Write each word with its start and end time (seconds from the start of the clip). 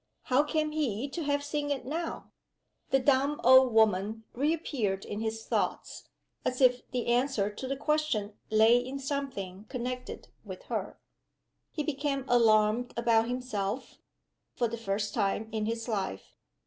How 0.23 0.41
came 0.41 0.71
he 0.71 1.07
to 1.09 1.21
have 1.25 1.43
seen 1.43 1.69
it 1.69 1.85
now? 1.85 2.31
The 2.89 2.97
dumb 2.97 3.39
old 3.43 3.71
woman 3.71 4.23
reappeared 4.33 5.05
in 5.05 5.19
his 5.21 5.45
thoughts 5.45 6.09
as 6.43 6.59
if 6.59 6.89
the 6.89 7.05
answer 7.09 7.53
to 7.53 7.67
the 7.67 7.75
question 7.77 8.33
lay 8.49 8.77
in 8.77 8.97
something 8.97 9.65
connected 9.69 10.29
with 10.43 10.63
her. 10.63 10.97
He 11.69 11.83
became 11.83 12.25
alarmed 12.27 12.95
about 12.97 13.27
himself, 13.27 13.99
for 14.55 14.67
the 14.67 14.75
first 14.75 15.13
time 15.13 15.47
in 15.51 15.67
his 15.67 15.87
life. 15.87 16.33